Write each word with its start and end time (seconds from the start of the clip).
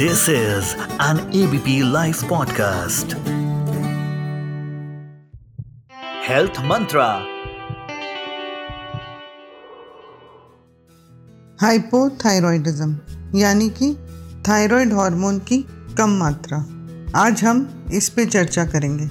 This 0.00 0.28
is 0.28 0.76
an 1.00 1.18
ABP 1.34 1.82
Life 1.82 2.20
podcast. 2.22 3.14
Health 6.22 6.60
Mantra. 6.62 7.06
Hypothyroidism 11.60 12.96
यानी 13.34 13.70
कि 13.70 13.92
thyroid 14.48 14.92
hormone 14.92 15.38
की 15.38 15.58
कम 15.98 16.10
मात्रा 16.10 16.58
आज 17.16 17.44
हम 17.44 17.86
इस 17.92 18.08
पे 18.08 18.26
चर्चा 18.26 18.64
करेंगे 18.64 19.08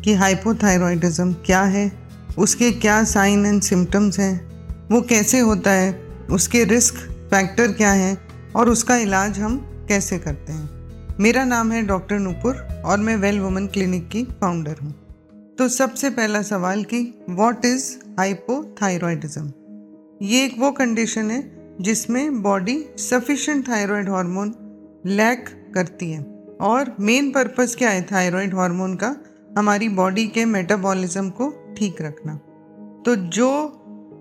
कि 0.00 0.14
हाइपोथायरॉयडिज्म 0.14 1.32
क्या 1.32 1.62
है, 1.62 1.92
उसके 2.38 2.72
क्या 2.72 3.04
साइन 3.04 3.46
एंड 3.46 3.62
सिम्टम्स 3.62 4.18
हैं, 4.18 4.34
वो 4.88 5.00
कैसे 5.00 5.38
होता 5.38 5.70
है, 5.70 5.92
उसके 6.30 6.64
रिस्क 6.64 6.94
फैक्टर 7.30 7.72
क्या 7.72 7.92
हैं, 7.92 8.28
और 8.56 8.68
उसका 8.68 8.96
इलाज 8.96 9.38
हम 9.38 9.66
कैसे 9.90 10.18
करते 10.18 10.52
हैं? 10.52 11.16
मेरा 11.20 11.44
नाम 11.44 11.72
है 11.72 11.82
डॉक्टर 11.82 12.18
नूपुर 12.18 12.82
और 12.84 12.98
मैं 12.98 13.16
वेल 13.16 13.40
वुमन 13.40 13.66
क्लिनिक 13.66 14.08
की 14.08 14.24
फाउंडर 14.24 14.76
हूँ। 14.82 14.92
तो 15.58 15.68
सबसे 15.68 16.10
पहला 16.10 16.42
सवाल 16.42 16.84
कि 16.84 17.24
व्हाट 17.30 17.64
इज़ 17.64 17.96
हाइपोथायरॉयडिज्म 18.18 19.52
ये 20.22 20.44
एक 20.44 20.54
वो 20.58 20.70
कंडीशन 20.70 21.30
है 21.30 21.40
जिसमें 21.80 22.42
body 22.42 22.84
sufficient 22.98 23.68
thyroid 23.68 24.08
hormone 24.08 24.54
lack 25.06 25.72
करती 25.74 26.10
है 26.10 26.20
और 26.60 26.96
मेन 27.00 27.30
पर्पस 27.30 27.74
क्या 27.78 27.90
है 27.90 28.02
थायराइड 28.02 28.54
हार्मोन 28.54 28.94
का? 28.94 29.16
हमारी 29.58 29.88
बॉडी 29.88 30.26
के 30.26 30.44
मेटाबॉलिज्म 30.44 31.30
को 31.30 31.74
ठीक 31.78 32.02
रखना। 32.02 32.34
तो 33.06 33.16
जो 33.16 33.48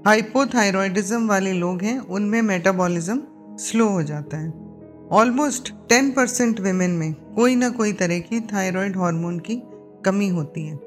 हाइपोथायरॉयडिज्म 0.07 1.27
वाले 1.27 1.53
लोग 1.53 1.81
हैं, 1.81 1.99
उनमें 1.99 2.41
मेटाबॉलिज्म 2.41 3.21
स्लो 3.57 3.89
हो 3.89 4.03
जाता 4.03 4.37
है। 4.37 4.68
ऑलमोस्ट 5.11 5.73
टेन 5.89 6.11
परसेंट 6.11 6.59
वेमेन 6.59 6.91
में 6.91 7.13
कोई 7.13 7.55
ना 7.55 7.69
कोई 7.69 7.93
तरह 7.93 8.19
की 8.19 8.39
थायराइड 8.39 8.97
हार्मोन 8.97 9.39
की 9.39 9.61
कमी 10.05 10.27
होती 10.27 10.67
है। 10.67 10.79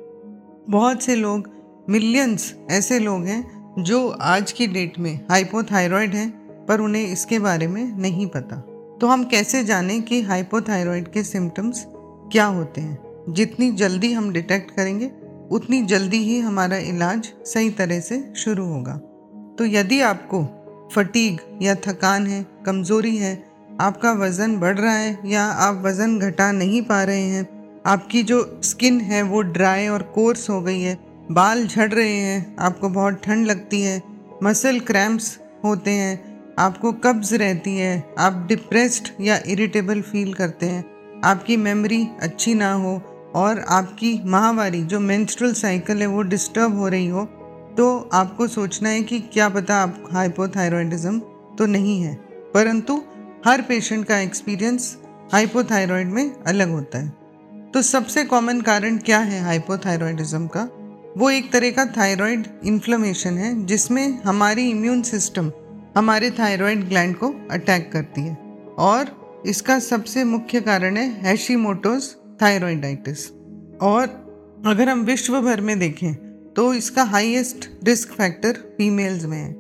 बहुत 0.71 1.03
से 1.03 1.15
लोग 1.15 1.51
मिलियंस 1.89 2.55
ऐसे 2.71 2.99
लोग 2.99 3.25
हैं 3.25 3.75
जो 3.79 4.09
आज 4.09 4.53
की 4.53 4.67
डेट 4.67 4.99
में 4.99 5.21
हाइपोथायरॉयड 5.31 6.15
हैं, 6.15 6.31
पर 6.67 6.81
उन्हें 6.81 7.09
इसके 7.09 7.39
बारे 7.39 7.67
में 7.67 7.99
नहीं 7.99 8.27
पता। 8.27 8.57
तो 9.01 9.07
हम 9.07 9.25
कैसे 9.25 9.65
जानें 9.65 10.03
कि 10.03 10.23
हाइपोथायरॉयड 10.23 11.09
के 11.09 11.23
सिम्टम्स 11.23 11.85
क्या 12.33 12.45
होते 12.45 12.81
हैं? 12.81 13.25
जितनी 13.29 13.73
जल्दी 13.73 14.13
हम 14.13 14.33
डिटेक्ट 14.33 14.71
करेंगे, 14.71 15.11
उतनी 15.51 15.83
जल्दी 15.83 16.19
ही 16.19 16.39
हमारा 16.39 16.77
इलाज 16.77 17.33
सही 17.45 17.71
तरह 17.71 18.01
से 18.01 18.33
शुरू 18.37 18.67
होगा। 18.67 18.95
तो 19.59 19.65
यदि 19.67 20.01
आपको 20.01 20.47
फटीग 20.93 21.41
या 21.63 21.75
थकान 21.75 22.27
है, 22.27 22.47
कमज़ोरी 22.67 23.17
है 23.17 23.52
आपका 23.83 24.13
वज़न 24.13 24.57
बढ़ 24.57 24.79
रहा 24.79 24.95
है 24.95 25.19
या 25.27 25.45
आप 25.45 25.83
वज़न 25.85 26.19
घटा 26.19 26.51
नहीं 26.53 26.83
पा 26.83 27.03
रहे 27.05 27.23
हैं? 27.23 27.47
आपकी 27.87 28.23
जो 28.23 28.61
स्किन 28.65 29.01
है 29.01 29.23
वो 29.23 29.41
ड्राई 29.43 29.87
और 29.89 30.03
कोर्स 30.15 30.49
हो 30.51 30.61
गई 30.61 30.81
है। 30.81 30.99
बाल 31.31 31.67
झड़ 31.67 31.93
रहे 31.93 32.13
हैं, 32.13 32.57
आपको 32.59 32.89
बहुत 32.89 33.21
ठंड 33.25 33.47
लगती 33.47 33.83
है, 33.83 34.03
मसल 34.43 34.81
क्रैम्प्स 34.81 35.39
होते 35.65 35.91
हैं, 35.91 36.55
आपको 36.59 36.93
कब्ज़ 36.93 37.35
रहती 37.35 37.77
है, 37.77 38.15
आप 38.19 38.45
डिप्रेस्ड 38.49 39.09
या 39.21 39.41
इरिटेबल 39.47 40.01
फील 40.03 40.33
करते 40.35 40.67
हैं। 40.67 40.85
आपकी 41.25 41.57
मेमोरी 41.57 42.07
अच्छी 42.23 42.55
ना 42.55 42.73
हो 42.73 43.01
और 43.35 43.65
आपकी 43.69 44.21
माहवारी 44.25 44.83
जो 44.85 45.01
मेंस्ट्रुअल 45.01 45.53
साइकिल 45.55 46.01
है 46.01 46.07
वो 46.07 46.23
डिस्टर्ब 46.23 46.77
हो 46.79 46.89
रही 46.89 47.07
हो 47.07 47.25
तो 47.79 48.11
आपको 48.13 48.47
सोचना 48.49 48.89
है 48.89 49.03
कि 49.03 49.19
क्या 49.33 49.49
पता 49.49 49.77
आप 49.77 50.03
हाइपोथायरॉयडिज्म 50.13 51.19
तो 51.59 51.67
नहीं 51.67 52.01
है। 52.03 52.15
परंतु 52.55 53.03
हर 53.47 53.63
पेशेंट 53.63 54.05
का 54.07 54.19
एक्सपीरियंस 54.19 54.97
हाइपोथायरॉयड 55.33 56.09
में 56.09 56.43
अलग 56.47 56.71
होता 56.71 56.99
है। 56.99 57.71
तो 57.71 57.81
सबसे 57.83 58.25
कॉमन 58.25 58.61
कारण 58.61 58.97
क्या 58.99 59.19
है 59.19 59.41
हाइपोथायरॉयडिज्म 59.43 60.47
का? 60.47 60.63
वो 61.17 61.31
एक 61.31 61.51
तरह 61.53 61.71
का 61.71 61.85
थायराइड 61.97 62.47
इन्फ्लेमेशन 62.65 63.39
है, 63.39 63.65
जिसमें 63.67 64.23
हमारी 64.23 64.69
इम्यून 64.71 65.03
सिस्टम 65.03 65.51
हमारे 65.97 66.31
थायराइड 66.31 66.89
ग्लैंड 66.89 67.17
को 67.17 67.35
अटैक 67.51 67.91
करती 67.93 68.21
है। 68.21 68.37
और 68.79 69.43
इसका 69.47 69.79
सबसे 69.79 70.25
मुख्य 70.25 70.61
कारण 70.61 70.97
है 70.97 71.09
हैशीमोटोज 71.23 72.09
थायरॉइडाइटिस 72.43 73.29
और 73.83 74.05
अगर 74.67 74.89
हम 74.89 75.01
विश्व 75.01 75.41
भर 75.41 75.61
में 75.61 75.79
देखें 75.79 76.15
तो 76.57 76.73
इसका 76.75 77.03
हाईएस्ट 77.05 77.69
रिस्क 77.85 78.13
फैक्टर 78.13 78.53
फीमेल्स 78.79 79.25
में 79.25 79.39
है। 79.39 79.55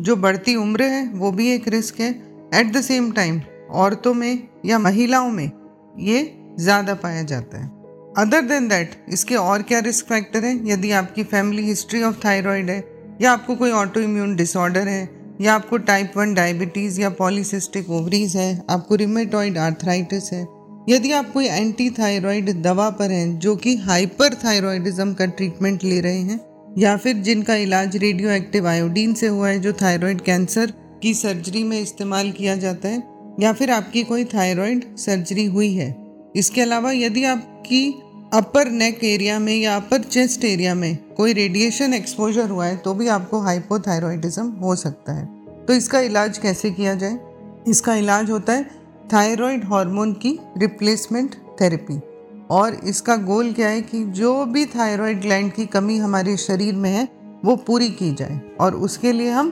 जो 0.00 0.16
बढ़ती 0.16 0.54
उम्र 0.56 0.82
है, 0.82 1.08
वो 1.08 1.32
भी 1.32 1.50
एक 1.52 1.68
रिस्क 1.68 2.00
है 2.00 2.12
एट 2.54 2.72
द 2.72 2.80
सेम 2.80 3.10
टाइम 3.12 3.40
औरतों 3.74 4.14
में 4.14 4.48
या 4.66 4.78
महिलाओं 4.78 5.30
में 5.30 5.50
ये 5.98 6.22
ज़्यादा 6.60 6.94
पाया 6.94 7.22
जाता 7.22 7.58
है। 7.58 7.72
अदर 8.18 8.42
देन 8.42 8.68
दैट 8.68 8.94
इसके 9.08 9.36
और 9.36 9.62
क्या 9.62 9.78
रिस्क 9.78 10.06
फैक्टर 10.06 10.44
हैं? 10.44 10.60
यदि 10.66 10.90
आपकी 10.92 11.22
फैमिली 11.24 11.62
हिस्ट्री 11.62 12.02
ऑफ़ 12.02 12.24
थायराइड 12.24 12.70
है, 12.70 12.82
या 13.22 13.32
आपको 13.32 13.54
कोई 13.54 13.70
ऑटो 13.72 14.00
इम्यून 14.00 14.34
डिसऑर्डर 14.36 14.88
है, 14.88 15.08
या 15.40 15.54
आपको 15.54 15.78
टाइप 15.78 16.12
वन 16.16 16.34
डायबिटीज़ 16.34 17.00
या 17.00 17.10
पॉलीसिस्टिक 17.10 17.90
ओवरीज 17.90 18.36
है, 18.36 18.62
आपको 18.70 18.94
रिमेटॉइड 18.94 19.58
आर्थराइटिस 19.58 20.32
है, 20.32 20.46
यदि 20.88 21.12
आप 21.12 21.32
कोई 21.32 21.46
एंटी 21.46 21.88
थायराइड 21.90 22.50
दवा 22.62 22.88
पर 22.90 23.10
हैं, 23.10 23.38
जो 23.38 23.56
कि 23.56 23.76
हाइपर 23.76 24.34
थायराइडिज्म 24.34 25.14
का 25.14 25.26
ट्रीटमेंट 25.26 25.84
ले 25.84 26.00
रहे 26.00 26.20
हैं, 26.20 26.40
या 26.78 26.96
फिर 26.96 27.16
जिनका 27.16 27.54
इलाज 27.54 27.96
रेडियो 27.96 28.30
एक्टिव 28.30 28.68
आयोडीन 28.68 29.14
से 29.14 29.26
हुआ 29.26 29.48
है, 29.48 29.58
जो 29.60 29.72
थायराइड 29.72 30.20
कैंसर 30.20 30.72
की 31.04 31.12
सर्जरी 31.14 31.62
में 31.62 31.80
इस्तेमाल 31.80 32.30
किया 32.30 32.56
जाता 32.56 32.88
है 32.88 33.02
या 33.40 33.52
फिर 33.52 33.70
आपकी 33.70 34.02
कोई 34.02 34.24
थायराइड 34.24 34.84
सर्जरी 34.96 35.44
हुई 35.44 35.72
है। 35.74 35.94
इसके 36.36 36.60
अलावा 36.60 36.92
यदि 36.92 37.24
आपकी 37.24 37.90
अपर 38.34 38.70
नेक 38.70 39.04
एरिया 39.04 39.38
में 39.38 39.54
या 39.54 39.76
अपर 39.76 40.02
चेस्ट 40.02 40.44
एरिया 40.44 40.74
में 40.74 40.96
कोई 41.16 41.32
रेडिएशन 41.32 41.94
एक्सपोजर 41.94 42.50
हुआ 42.50 42.66
है 42.66 42.76
तो 42.76 42.94
भी 42.94 43.08
आपको 43.08 43.40
हाइपोथायरॉयडिज्म 43.40 44.46
हो 44.52 44.76
सकता 44.76 45.12
है। 45.12 45.26
तो 45.66 45.74
इसका 45.74 46.00
इलाज 46.00 46.38
कैसे 46.38 46.70
किया 46.70 46.94
जाए? 46.94 47.18
इसका 47.68 47.94
इलाज 47.94 48.30
होता 48.30 48.52
है 48.52 48.70
थायराइड 49.12 49.64
हार्मोन 49.64 50.12
की 50.12 50.38
रिप्लेसमेंट 50.58 51.34
थेरेपी। 51.60 52.00
और 52.50 52.74
इसका 52.84 53.16
गोल 53.16 53.52
क्या 53.52 53.68
है 53.68 53.82
कि 53.82 54.04
जो 54.12 54.44
भी 54.44 54.64
थायराइड 54.66 55.20
ग्लैंड 55.20 55.52
की 55.52 55.66
कमी 55.66 55.96
हमारे 55.96 56.36
शरीर 56.36 56.74
में 56.74 56.90
है, 56.90 57.08
वो 57.44 57.56
पूरी 57.56 57.88
की 57.90 58.12
जाए। 58.14 58.40
और 58.60 58.74
उसके 58.74 59.12
लिए 59.12 59.30
हम 59.30 59.50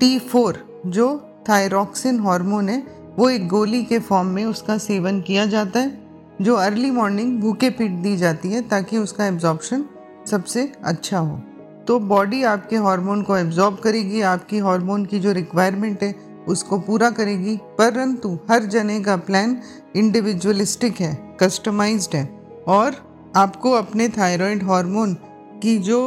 टी 0.00 0.18
फोर 0.18 0.64
जो 0.86 1.16
थायरॉक्सिन 1.48 2.20
हार्मोन 2.20 2.68
है, 2.68 2.82
वो 3.18 3.28
एक 3.30 3.48
गोली 3.48 3.82
के 3.84 3.98
फॉर्म 3.98 4.28
में 4.28 4.44
उसका 4.44 4.76
सेवन 4.78 5.20
किया 5.20 5.46
जाता 5.46 5.80
है, 5.80 5.98
जो 6.42 6.54
अर्ली 6.56 6.90
मॉर्निंग 6.90 7.38
भूखे 7.40 7.70
पीट 7.70 7.90
दी 7.92 8.16
जाती 8.16 8.48
है 8.48 8.62
ताकि 8.68 8.98
उसका 8.98 9.26
एब्जॉर्बशन 9.26 9.84
सबसे 10.30 10.72
अच्छा 10.84 11.18
हो। 11.18 11.40
तो 11.86 11.98
बॉडी 12.00 12.42
आपके 12.42 12.76
हार्मोन 12.76 13.22
को 13.22 13.36
एब्जॉर्ब 13.36 13.76
करेगी, 13.76 14.20
आपकी 14.22 14.58
हार्मोन 14.58 15.04
की 15.04 15.18
जो 15.18 15.32
रिक्वायरमेंट 15.32 16.02
है, 16.02 16.14
उसको 16.48 16.78
पूरा 16.78 17.10
करेगी, 17.10 17.56
परंतु 17.78 18.38
हर 18.50 18.64
जने 18.64 19.00
का 19.00 19.16
प्लान 19.16 19.56
इंडिविजुअलिस्टिक 19.96 21.00
है 21.00 21.36
कस्टमाइज्ड 21.40 22.16
है 22.16 22.24
और 22.68 22.94
आपको 23.36 23.72
अपने 23.72 24.08
थायराइड 24.08 24.62
हार्मोन 24.62 25.14
की 25.62 25.78
जो 25.78 26.00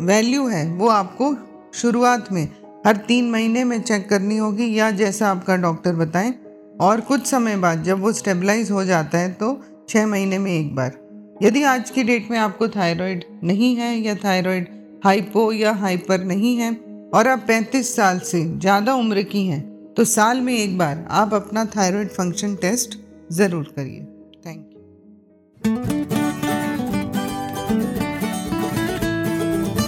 वैल्यू 0.00 0.46
है, 0.46 0.66
वो 0.68 0.88
आपको 0.88 1.34
शुरुआत 1.74 2.32
में 2.32 2.48
हर 2.86 2.96
तीन 3.08 3.30
महीने 3.30 3.64
में 3.64 3.80
चेक 3.82 4.08
करनी 4.08 4.36
होगी 4.36 4.72
या 4.74 4.90
जैसा 4.92 5.28
आपका 5.30 5.56
डॉक्टर 5.56 5.94
बताएँ, 5.96 6.34
और 6.80 7.00
कुछ 7.00 7.26
समय 7.26 7.56
बाद 7.56 7.82
जब 7.84 8.00
वो 8.00 8.12
स्टेबलाइज 8.12 8.70
हो 8.70 8.84
जाता 8.84 9.18
है 9.18 9.32
तो 9.32 9.60
छः 9.88 10.06
महीने 10.06 10.38
में 10.38 10.50
एक 10.52 10.74
बार। 10.74 10.98
यदि 11.42 11.62
आज 11.64 11.90
की 11.90 12.02
डेट 12.02 12.30
में 12.30 12.38
आपको 12.38 12.68
थायराइड 12.68 13.24
नहीं 13.44 13.74
है 13.76 13.94
या 13.96 14.14
थायराइड 14.14 14.68
हाइपो 15.04 15.50
या 15.52 15.72
हाइपर 15.74 16.24
नहीं 16.24 16.56
है 16.56 16.72
और 17.14 17.28
आप 17.28 17.46
35 17.46 17.94
साल 17.96 18.18
से 18.20 18.44
ज़्यादा 18.58 18.94
उम्र 18.94 19.22
की 19.24 19.46
हैं 19.46 19.60
तो 19.94 20.04
साल 20.06 20.40
में 20.40 20.54
एक 20.54 20.76
बार 20.78 21.06
आप 21.10 21.34
अपना 21.34 21.64
थायराइड 21.76 22.08
फ़ंक्शन 22.08 22.54
टेस्ट 22.54 22.98
ज़रूर 23.32 23.72
करिए। 23.76 24.06